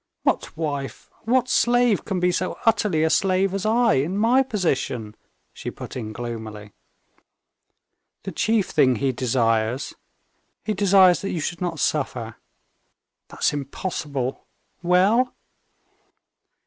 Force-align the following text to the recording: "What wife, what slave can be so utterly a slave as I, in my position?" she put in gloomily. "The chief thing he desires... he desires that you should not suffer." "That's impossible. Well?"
"What 0.23 0.57
wife, 0.57 1.11
what 1.25 1.47
slave 1.47 2.05
can 2.05 2.19
be 2.19 2.31
so 2.31 2.57
utterly 2.65 3.03
a 3.03 3.09
slave 3.11 3.53
as 3.53 3.67
I, 3.67 3.93
in 3.93 4.17
my 4.17 4.41
position?" 4.41 5.15
she 5.53 5.69
put 5.69 5.95
in 5.95 6.11
gloomily. 6.11 6.73
"The 8.23 8.31
chief 8.31 8.71
thing 8.71 8.95
he 8.95 9.11
desires... 9.11 9.93
he 10.65 10.73
desires 10.73 11.21
that 11.21 11.29
you 11.29 11.39
should 11.39 11.61
not 11.61 11.79
suffer." 11.79 12.37
"That's 13.27 13.53
impossible. 13.53 14.47
Well?" 14.81 15.35